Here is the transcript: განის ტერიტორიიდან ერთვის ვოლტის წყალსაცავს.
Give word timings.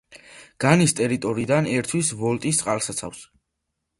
განის 0.63 0.95
ტერიტორიიდან 0.99 1.69
ერთვის 1.73 2.11
ვოლტის 2.21 2.61
წყალსაცავს. 2.63 3.21